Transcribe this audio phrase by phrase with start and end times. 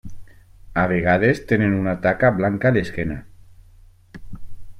[0.83, 3.19] A vegades tenen una taca blanca a l'esquena.